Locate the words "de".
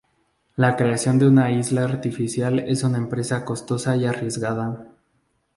1.19-1.27